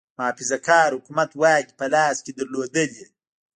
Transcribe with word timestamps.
محافظه 0.17 0.57
کار 0.67 0.89
حکومت 0.97 1.29
واګې 1.41 1.77
په 1.79 1.85
لاس 1.93 2.17
کې 2.25 2.31
لرلې. 2.37 3.05